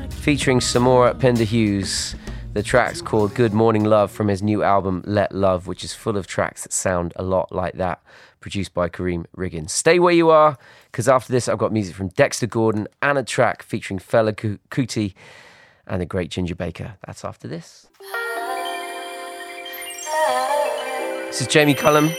featuring 0.09 0.59
Samora 0.59 1.17
Pinderhughes. 1.19 2.15
The 2.53 2.61
track's 2.63 3.01
called 3.01 3.33
Good 3.33 3.53
Morning 3.53 3.83
Love 3.83 4.11
from 4.11 4.27
his 4.27 4.43
new 4.43 4.61
album 4.61 5.03
Let 5.05 5.31
Love, 5.31 5.65
which 5.65 5.83
is 5.83 5.93
full 5.93 6.17
of 6.17 6.27
tracks 6.27 6.63
that 6.63 6.73
sound 6.73 7.13
a 7.15 7.23
lot 7.23 7.51
like 7.51 7.73
that, 7.75 8.03
produced 8.39 8.73
by 8.73 8.89
Karriem 8.89 9.25
Riggins. 9.37 9.71
Stay 9.71 9.99
where 9.99 10.13
you 10.13 10.29
are 10.29 10.57
because 10.91 11.07
after 11.07 11.31
this, 11.31 11.47
I've 11.47 11.57
got 11.57 11.71
music 11.71 11.95
from 11.95 12.09
Dexter 12.09 12.47
Gordon 12.47 12.87
and 13.01 13.17
a 13.17 13.23
track 13.23 13.63
featuring 13.63 13.99
Fela 13.99 14.33
Kuti 14.69 15.13
and 15.87 16.01
the 16.01 16.05
great 16.05 16.31
Ginger 16.31 16.55
Baker. 16.55 16.95
That's 17.05 17.25
after 17.25 17.47
this. 17.47 17.87
This 21.27 21.41
is 21.41 21.47
Jamie 21.47 21.73
Cullum. 21.73 22.09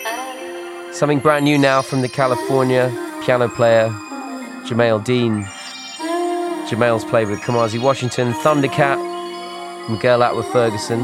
Something 0.92 1.18
brand 1.20 1.44
new 1.44 1.58
now 1.58 1.82
from 1.82 2.02
the 2.02 2.08
California 2.08 2.90
piano 3.24 3.48
player 3.48 3.88
Jamael 4.66 5.02
Dean. 5.02 5.44
Jamael's 6.68 7.04
played 7.04 7.28
with 7.28 7.40
Kamasi 7.40 7.80
Washington, 7.80 8.32
Thundercat, 8.34 8.98
Miguel 9.88 10.22
Atwood 10.22 10.46
Ferguson. 10.46 11.02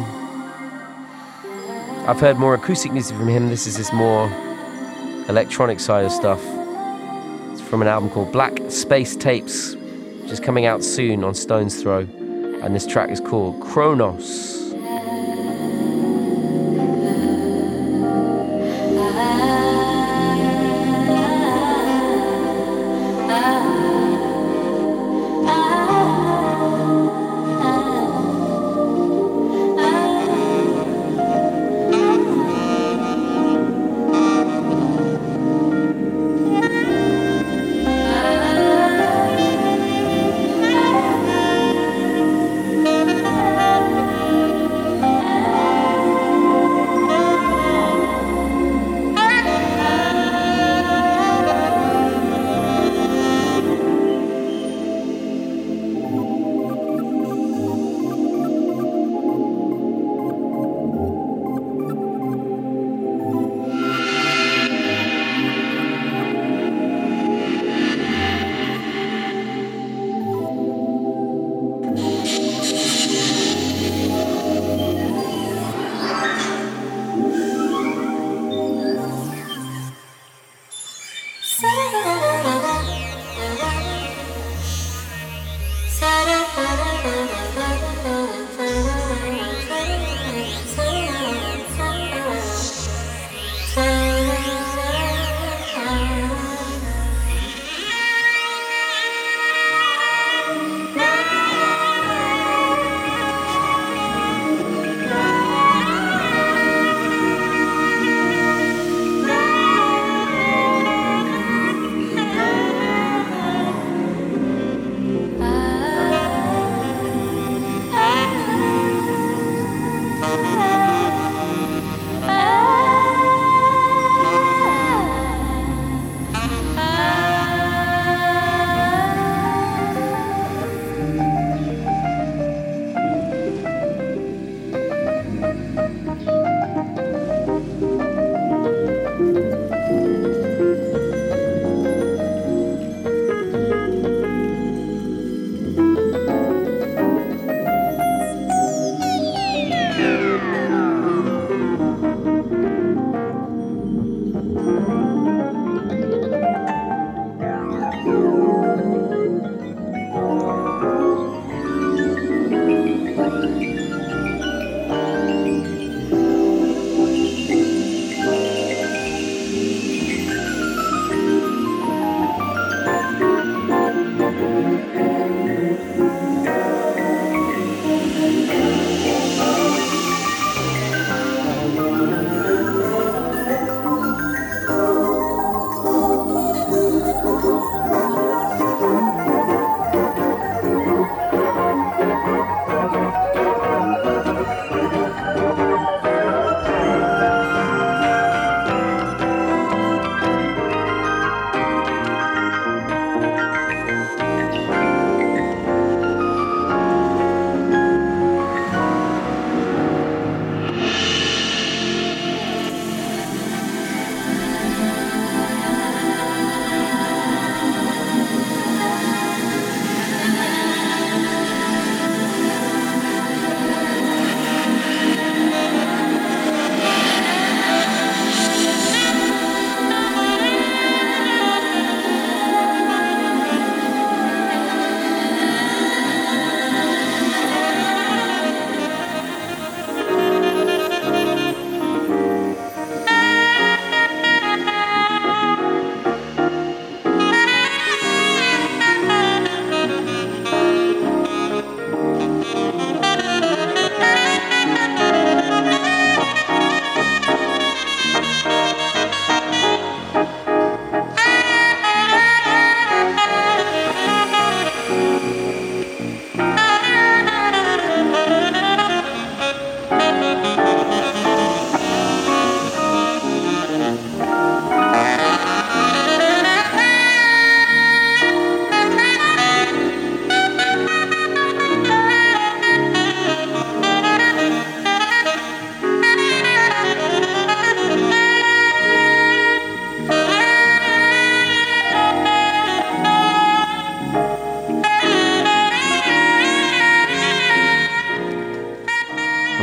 I've 2.07 2.21
heard 2.21 2.37
more 2.37 2.55
acoustic 2.55 2.93
music 2.93 3.17
from 3.17 3.27
him. 3.27 3.49
This 3.49 3.67
is 3.67 3.77
his 3.77 3.93
more 3.93 4.29
electronic 5.29 5.81
side 5.81 6.05
of 6.05 6.13
stuff 6.13 6.41
It's 7.53 7.61
from 7.61 7.83
an 7.83 7.89
album 7.89 8.11
called 8.11 8.33
Black 8.33 8.59
Space 8.71 9.17
Tapes, 9.17 9.75
which 9.75 10.31
is 10.31 10.41
coming 10.41 10.67
out 10.67 10.85
soon 10.85 11.25
on 11.25 11.35
Stone's 11.35 11.83
Throw. 11.83 12.01
And 12.63 12.75
this 12.75 12.87
track 12.87 13.11
is 13.11 13.21
called 13.21 13.61
Kronos. 13.61 14.66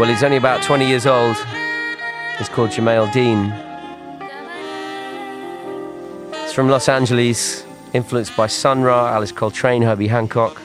Well, 0.04 0.12
he's 0.12 0.22
only 0.22 0.36
about 0.36 0.62
20 0.62 0.86
years 0.86 1.06
old. 1.06 1.38
He's 2.38 2.49
called 2.49 2.72
Jamael 2.72 3.10
Dean. 3.14 3.54
It's 6.43 6.51
from 6.51 6.68
Los 6.68 6.89
Angeles, 6.89 7.66
influenced 7.93 8.36
by 8.36 8.47
Sun 8.47 8.82
Ra, 8.82 9.14
Alice 9.14 9.32
Coltrane, 9.32 9.82
Herbie 9.82 10.08
Hancock. 10.08 10.62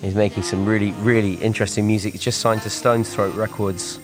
He's 0.00 0.14
making 0.14 0.44
some 0.44 0.64
really, 0.64 0.92
really 0.92 1.34
interesting 1.34 1.88
music. 1.88 2.12
He's 2.12 2.22
just 2.22 2.38
signed 2.40 2.62
to 2.62 2.70
Stones 2.70 3.12
Throw 3.12 3.28
Records. 3.30 3.98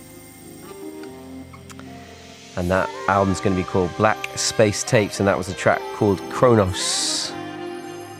And 2.57 2.68
that 2.68 2.91
album's 3.07 3.41
going 3.41 3.55
to 3.55 3.62
be 3.62 3.68
called 3.68 3.97
Black 3.97 4.18
Space 4.37 4.82
Tapes, 4.82 5.20
and 5.20 5.28
that 5.28 5.39
was 5.39 5.49
a 5.49 5.55
track 5.55 5.80
called 5.95 6.20
Kronos. 6.30 7.30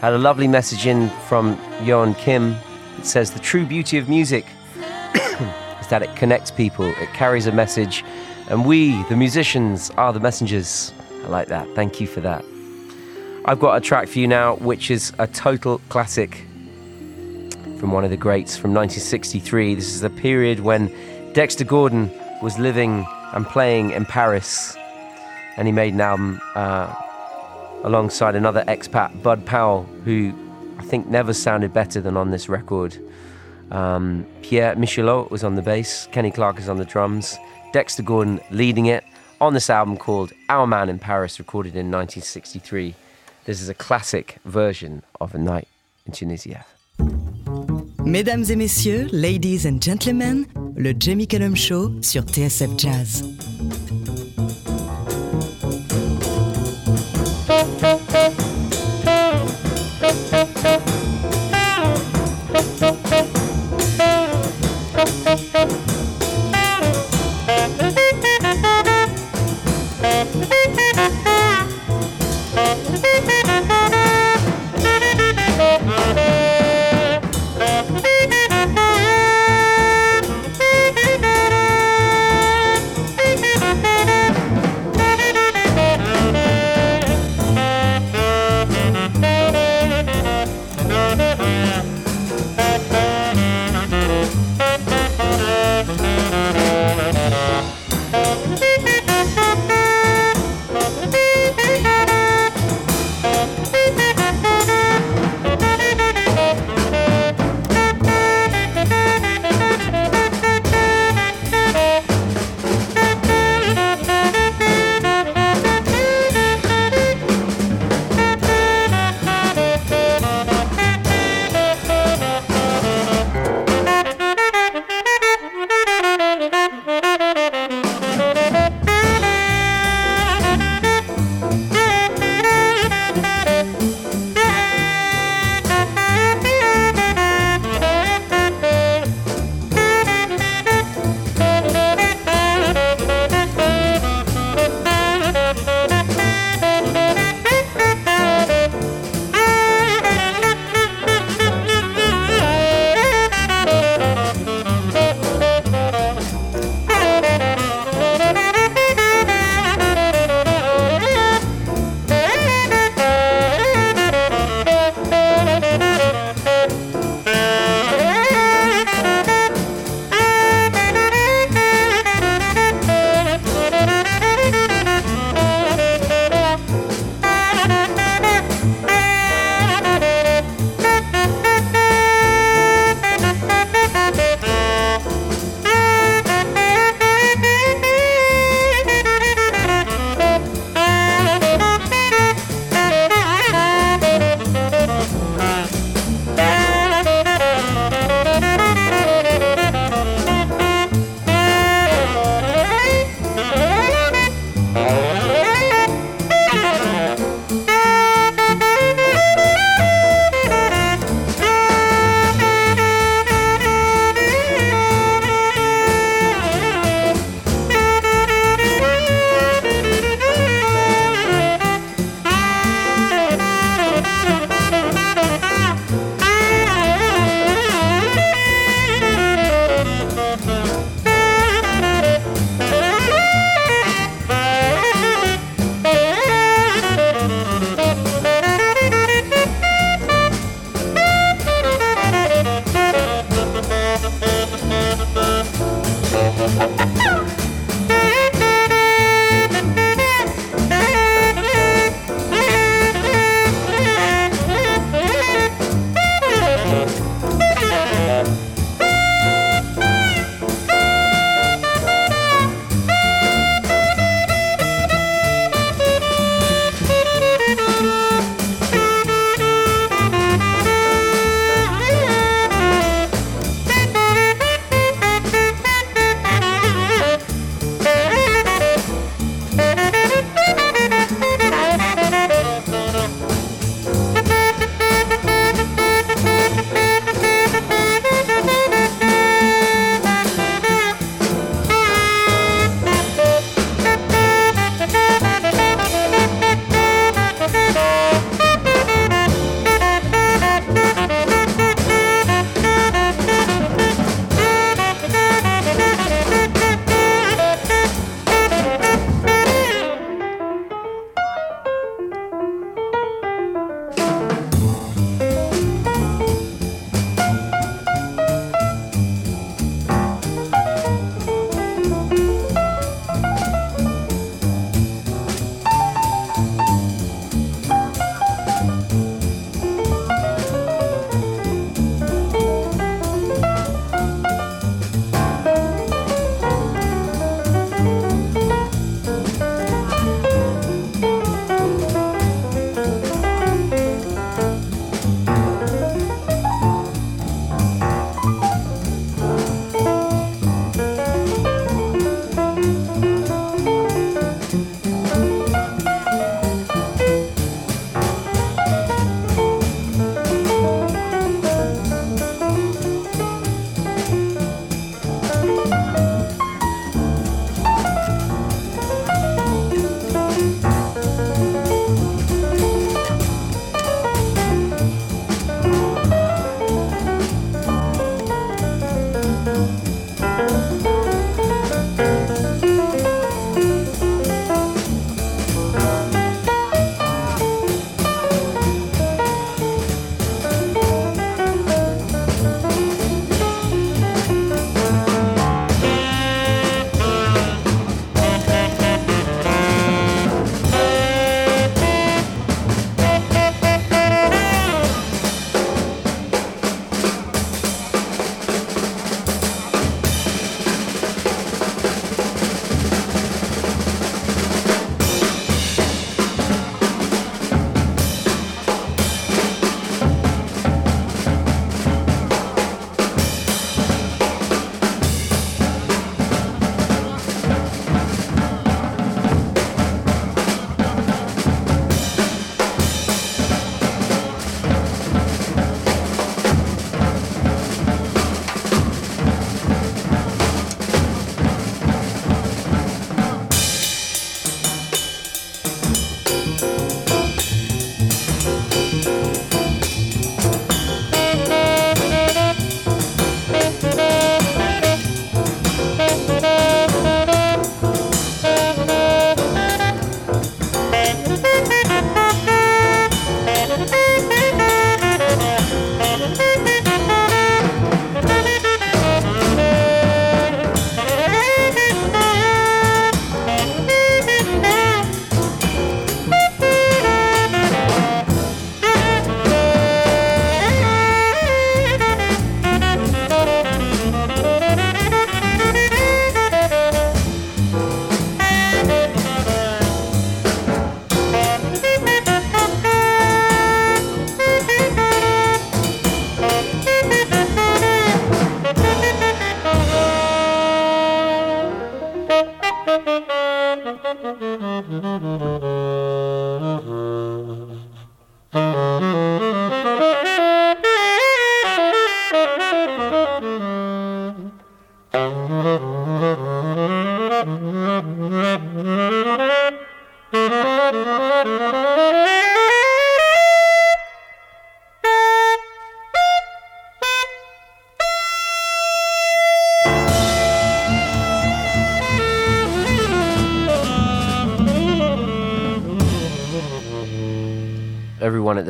Had 0.03 0.13
a 0.13 0.19
lovely 0.19 0.47
message 0.47 0.87
in 0.87 1.11
from 1.27 1.59
Johan 1.83 2.15
Kim. 2.15 2.55
It 2.99 3.07
says, 3.07 3.31
The 3.31 3.41
true 3.41 3.67
beauty 3.67 3.99
of 3.99 4.09
music 4.09 4.47
is 4.77 5.89
that 5.89 6.03
it 6.03 6.15
connects 6.17 6.51
people, 6.51 6.87
it 6.87 7.09
carries 7.13 7.47
a 7.47 7.53
message, 7.53 8.05
and 8.49 8.65
we, 8.65 9.03
the 9.05 9.17
musicians, 9.17 9.91
are 9.91 10.13
the 10.13 10.21
messengers. 10.21 10.93
I 11.25 11.29
like 11.29 11.49
that. 11.49 11.69
Thank 11.75 12.01
you 12.01 12.07
for 12.07 12.21
that. 12.21 12.45
I've 13.45 13.61
got 13.61 13.77
a 13.77 13.81
track 13.81 14.09
for 14.09 14.19
you 14.19 14.27
now, 14.27 14.57
which 14.57 14.91
is 14.91 15.13
a 15.19 15.27
total 15.27 15.79
classic 15.89 16.45
from 17.79 17.93
one 17.93 18.05
of 18.05 18.11
the 18.11 18.17
greats 18.17 18.57
from 18.57 18.73
1963. 18.73 19.75
This 19.75 19.95
is 19.95 20.01
the 20.01 20.11
period 20.11 20.61
when 20.61 20.93
Dexter 21.33 21.65
Gordon 21.65 22.11
was 22.43 22.59
living 22.59 23.07
and 23.35 23.47
playing 23.47 23.91
in 23.91 24.05
Paris, 24.05 24.77
and 25.57 25.69
he 25.69 25.73
made 25.73 25.95
an 25.95 26.01
album 26.01 26.41
uh, 26.55 26.95
alongside 27.85 28.35
another 28.35 28.65
expat, 28.65 29.23
Bud 29.23 29.45
Powell, 29.45 29.85
who 30.05 30.33
I 30.79 30.83
think 30.83 31.07
never 31.09 31.33
sounded 31.33 31.73
better 31.73 32.01
than 32.01 32.17
on 32.17 32.31
this 32.31 32.49
record. 32.49 32.97
Um, 33.71 34.27
Pierre 34.43 34.77
Michelot 34.77 35.31
was 35.31 35.43
on 35.43 35.55
the 35.55 35.63
bass, 35.63 36.09
Kenny 36.13 36.31
Clarke 36.31 36.59
is 36.59 36.69
on 36.69 36.77
the 36.77 36.85
drums, 36.85 37.37
Dexter 37.73 38.03
Gordon 38.03 38.41
leading 38.51 38.87
it 38.87 39.05
on 39.41 39.55
this 39.55 39.69
album 39.69 39.97
called 39.97 40.33
Our 40.49 40.67
Man 40.67 40.89
in 40.89 40.99
Paris, 40.99 41.39
recorded 41.39 41.71
in 41.75 41.91
1963. 41.91 42.95
This 43.45 43.61
is 43.61 43.69
a 43.69 43.75
classic 43.75 44.39
version 44.45 45.03
of 45.21 45.35
A 45.35 45.39
Night 45.39 45.69
in 46.07 46.13
Tunisia. 46.13 46.65
Mesdames 48.05 48.51
et 48.51 48.57
messieurs, 48.57 49.09
ladies 49.13 49.67
and 49.67 49.81
gentlemen, 49.83 50.47
le 50.77 50.95
Jamie 50.95 51.27
Cullum 51.27 51.57
Show 51.57 51.91
sur 52.03 52.23
TSF 52.23 52.79
Jazz. 52.79 53.23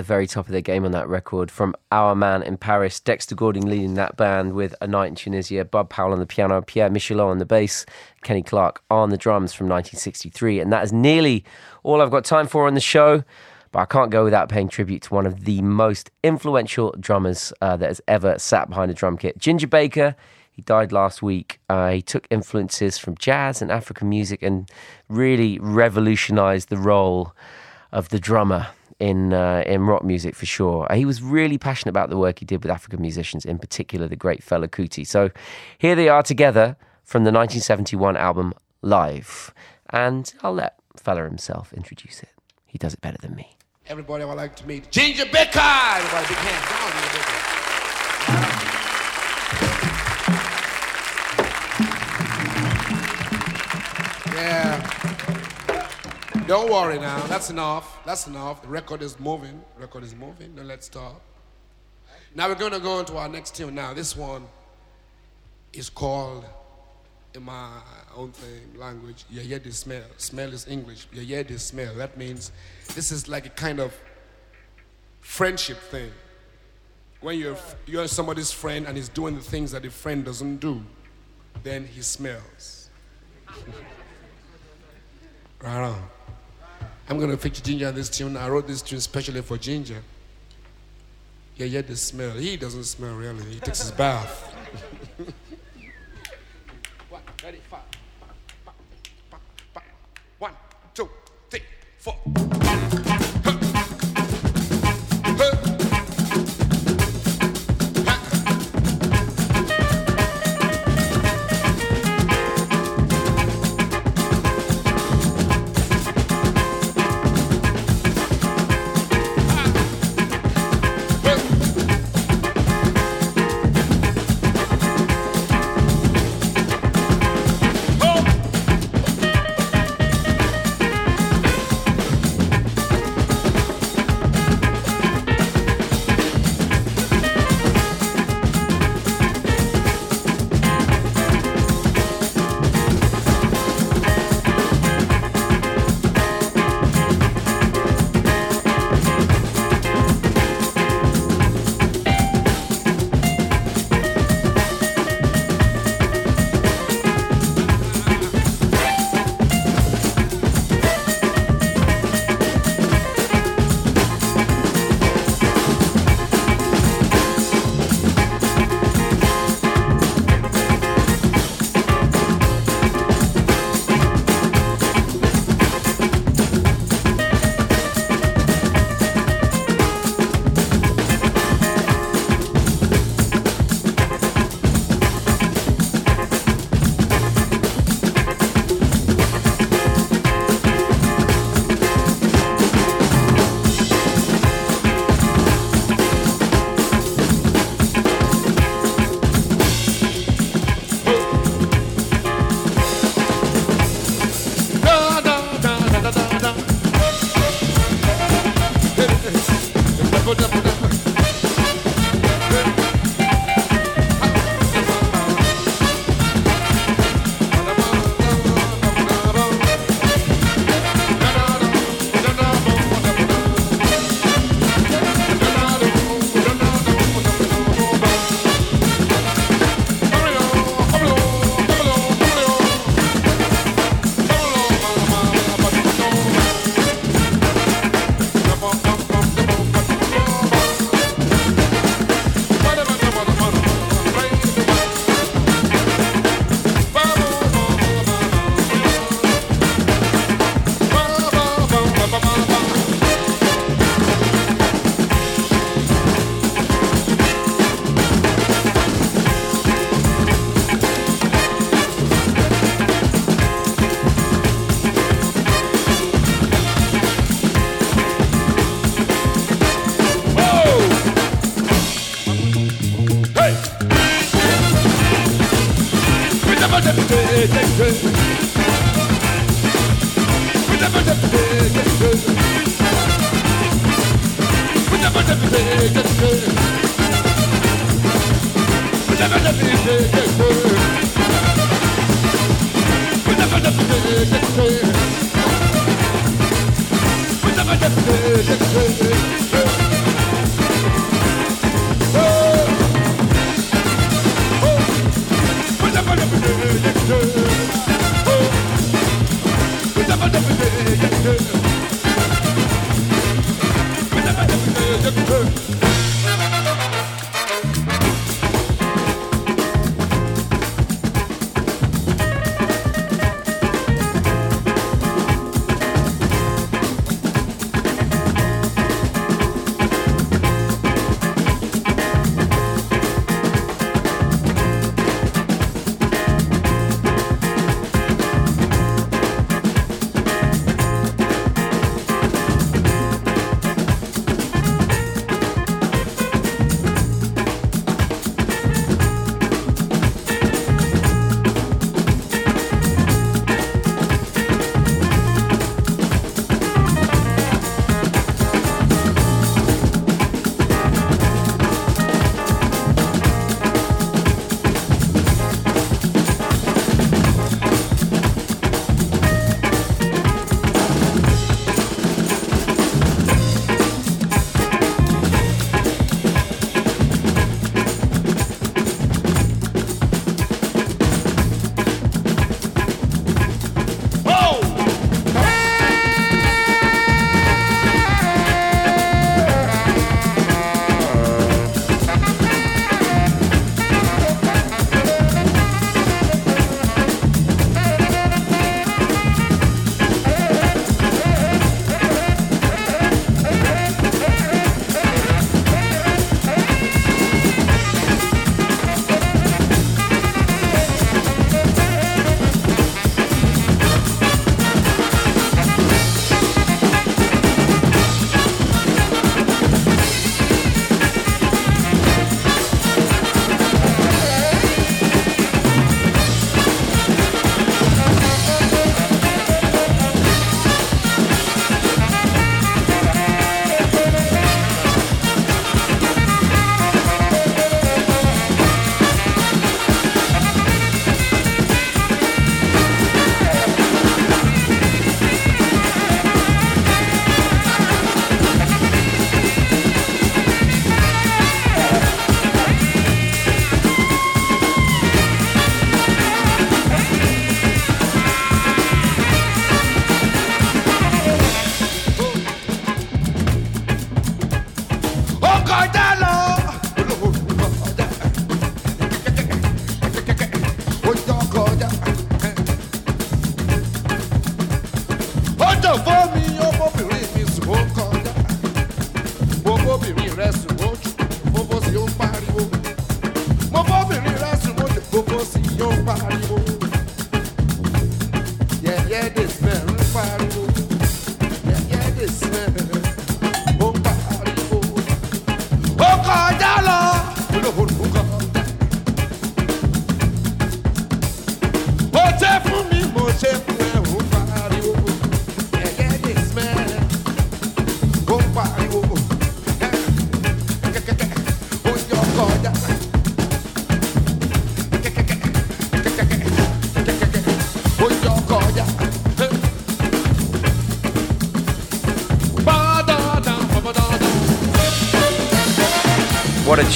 Very 0.07 0.28
top 0.28 0.46
of 0.46 0.52
their 0.52 0.61
game 0.61 0.84
on 0.84 0.92
that 0.92 1.09
record. 1.09 1.50
From 1.50 1.74
Our 1.90 2.14
Man 2.14 2.40
in 2.40 2.59
Paris, 2.59 3.00
Dexter 3.00 3.34
Gordon 3.34 3.68
leading 3.68 3.94
that 3.94 4.16
band 4.16 4.52
with 4.52 4.72
A 4.80 4.86
Night 4.86 5.09
in 5.09 5.14
Tunisia, 5.16 5.64
Bud 5.64 5.90
Powell 5.90 6.12
on 6.12 6.20
the 6.20 6.26
piano, 6.26 6.62
Pierre 6.62 6.90
Michelot 6.90 7.26
on 7.26 7.38
the 7.38 7.44
bass, 7.44 7.84
Kenny 8.22 8.44
Clarke 8.44 8.80
on 8.88 9.11
the 9.11 9.16
drums 9.16 9.52
from 9.52 9.66
1963. 9.66 10.61
And 10.61 10.72
that 10.72 10.84
is 10.84 10.92
nearly 10.92 11.44
all 11.82 12.00
I've 12.00 12.12
got 12.12 12.24
time 12.24 12.46
for 12.46 12.68
on 12.68 12.74
the 12.74 12.80
show. 12.80 13.24
But 13.72 13.80
I 13.80 13.84
can't 13.86 14.12
go 14.12 14.22
without 14.22 14.48
paying 14.48 14.68
tribute 14.68 15.02
to 15.02 15.14
one 15.14 15.26
of 15.26 15.44
the 15.44 15.61
most 15.61 16.12
influential 16.22 16.94
drummers 17.00 17.52
uh, 17.61 17.76
that 17.76 17.88
has 17.88 18.00
ever 18.07 18.38
sat 18.38 18.68
behind 18.68 18.92
a 18.92 18.94
drum 18.94 19.18
kit, 19.18 19.38
Ginger 19.38 19.66
Baker. 19.66 20.14
He 20.52 20.62
died 20.62 20.92
last 20.92 21.20
week. 21.20 21.59
Uh, 21.68 21.90
he 21.90 22.00
took 22.00 22.28
influences 22.30 22.96
from 22.96 23.16
jazz 23.16 23.61
and 23.61 23.72
African 23.72 24.09
music 24.09 24.40
and 24.40 24.70
really 25.09 25.59
revolutionized 25.59 26.68
the 26.68 26.76
role 26.76 27.34
of 27.90 28.11
the 28.11 28.20
drummer 28.20 28.68
in 28.99 29.32
uh, 29.32 29.62
in 29.66 29.82
rock 29.86 30.05
music 30.05 30.34
for 30.34 30.47
sure. 30.47 30.86
He 30.92 31.05
was 31.05 31.22
really 31.22 31.59
passionate 31.59 31.90
about 31.90 32.11
the 32.11 32.16
work 32.16 32.38
he 32.38 32.44
did 32.44 32.62
with 32.62 32.70
African 32.70 33.01
musicians, 33.01 33.44
in 33.44 33.59
particular 33.59 34.09
the 34.09 34.16
great 34.16 34.44
Fela 34.44 34.68
Kuti. 34.68 35.07
So 35.07 35.30
here 35.78 35.94
they 35.94 36.09
are 36.09 36.22
together 36.22 36.76
from 37.05 37.24
the 37.24 37.30
1971 37.30 38.16
album 38.16 38.55
Live, 38.82 39.53
and 39.90 40.32
I'll 40.42 40.55
let 40.55 40.78
Fela 40.97 41.24
himself 41.26 41.72
introduce 41.72 42.22
it. 42.22 42.30
He 42.66 42.78
does 42.78 42.94
it 42.94 43.01
better 43.01 43.18
than 43.20 43.34
me. 43.34 43.57
Everybody 43.86 44.24
I 44.24 44.26
would 44.26 44.36
like 44.36 44.57
to 44.57 44.66
meet 44.66 44.90
Ginger 44.90 45.26
Baker. 45.26 45.61
Everybody, 45.61 46.26
big 46.28 46.36
hand. 46.38 46.64
Come 46.66 46.82
on, 46.82 46.92
Ginger 47.03 47.18
Baker. 47.18 47.47
Yeah. 54.36 55.07
Don't 56.47 56.70
worry 56.70 56.99
now. 56.99 57.26
That's 57.26 57.51
enough. 57.51 58.05
That's 58.07 58.28
enough. 58.28 58.62
The 58.62 58.68
record 58.68 59.03
is 59.03 59.18
moving. 59.18 59.64
The 59.74 59.80
record 59.80 60.05
is 60.05 60.14
moving. 60.14 60.55
Now 60.55 60.62
let's 60.62 60.86
stop. 60.86 61.20
Now 62.36 62.49
we're 62.49 62.55
going 62.55 62.72
to 62.72 62.78
go 62.78 63.01
into 63.01 63.16
our 63.16 63.28
next 63.28 63.57
tune. 63.57 63.74
Now 63.74 63.94
this 63.94 64.16
one 64.16 64.44
is 65.72 65.90
called, 65.90 66.44
in 67.34 67.42
my 67.42 67.70
own 68.14 68.30
thing, 68.30 68.78
language, 68.78 69.24
yeah, 69.28 69.59
the 69.59 69.72
smell. 69.72 70.05
Smell 70.18 70.53
is 70.53 70.68
English. 70.68 71.09
Yeah, 71.12 71.42
the 71.42 71.59
smell. 71.59 71.94
That 71.97 72.16
means 72.16 72.53
this 72.94 73.11
is 73.11 73.28
like 73.28 73.47
a 73.47 73.51
kind 73.51 73.80
of 73.80 73.92
friendship 75.20 75.78
thing. 75.78 76.12
When 77.20 77.40
you're 77.40 77.57
you're 77.86 78.07
somebody's 78.07 78.53
friend 78.53 78.86
and 78.86 78.97
he's 78.97 79.09
doing 79.09 79.34
the 79.34 79.42
things 79.42 79.72
that 79.72 79.82
the 79.82 79.90
friend 79.90 80.24
doesn't 80.24 80.59
do, 80.59 80.80
then 81.64 81.86
he 81.86 82.03
smells. 82.03 82.88
right 85.61 85.82
on. 85.82 86.03
I'm 87.09 87.20
gonna 87.20 87.36
feature 87.36 87.62
Ginger 87.62 87.88
on 87.88 87.94
this 87.94 88.09
tune. 88.09 88.36
I 88.36 88.48
wrote 88.48 88.66
this 88.66 88.82
tune 88.82 89.00
specially 89.00 89.40
for 89.40 89.57
Ginger. 89.57 90.02
Yeah, 91.57 91.66
yeah, 91.66 91.82
the 91.82 91.96
smell. 91.96 92.32
He 92.32 92.57
doesn't 92.57 92.84
smell 92.84 93.14
really. 93.14 93.44
He 93.44 93.61
takes 93.61 93.80
his 93.80 93.92
bath. 93.92 94.52
One, 100.38 100.52
two, 100.94 101.09
three, 101.48 101.62
four. 101.98 102.16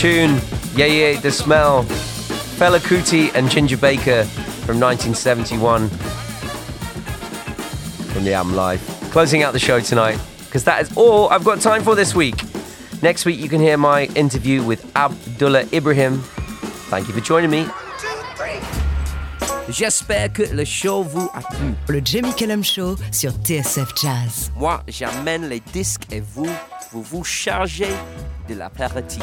Tune. 0.01 0.41
Yeah, 0.77 0.87
yeah, 0.87 1.21
the 1.21 1.31
smell. 1.31 1.85
Fela 2.57 2.79
Kuti 2.79 3.31
and 3.35 3.51
Ginger 3.51 3.77
Baker 3.77 4.25
from 4.65 4.81
1971 4.81 5.91
from 8.09 8.25
the 8.25 8.33
album 8.33 8.57
Live. 8.57 8.81
Closing 9.13 9.43
out 9.43 9.53
the 9.53 9.59
show 9.59 9.79
tonight, 9.79 10.19
because 10.47 10.65
that 10.65 10.81
is 10.81 10.97
all 10.97 11.29
I've 11.29 11.45
got 11.45 11.61
time 11.61 11.83
for 11.83 11.95
this 11.95 12.15
week. 12.15 12.37
Next 13.03 13.27
week, 13.27 13.39
you 13.39 13.51
can 13.51 13.61
hear 13.61 13.77
my 13.77 14.07
interview 14.17 14.63
with 14.63 14.91
Abdullah 14.97 15.65
Ibrahim. 15.71 16.21
Thank 16.89 17.07
you 17.07 17.13
for 17.13 17.21
joining 17.21 17.51
me. 17.51 17.67
J'espère 19.69 20.33
que 20.33 20.45
le 20.45 20.65
show 20.65 21.03
vous 21.03 21.31
a 21.35 21.43
plu. 21.43 21.75
Le 21.89 22.01
Jamie 22.03 22.35
Cullum 22.35 22.65
Show 22.65 22.97
sur 23.13 23.33
TSF 23.33 23.93
Jazz. 24.01 24.51
Moi, 24.57 24.83
j'amène 24.89 25.49
les 25.49 25.61
disques 25.61 26.07
et 26.11 26.21
vous, 26.21 26.49
vous 26.91 27.03
vous 27.03 27.23
chargez 27.23 27.93
de 28.49 28.55
l'apéritif. 28.55 29.23